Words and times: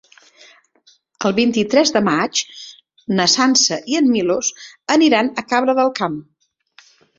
El 1.29 1.35
vint-i-tres 1.39 1.93
de 1.97 2.01
maig 2.07 2.41
na 3.21 3.29
Sança 3.35 3.79
i 3.93 4.01
en 4.01 4.11
Milos 4.15 4.51
aniran 4.99 5.33
a 5.43 5.47
Cabra 5.55 5.79
del 5.83 5.97
Camp. 6.03 6.21